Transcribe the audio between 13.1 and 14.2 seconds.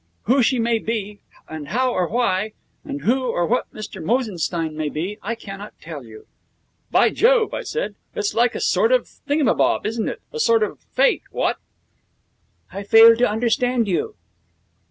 to understand you.'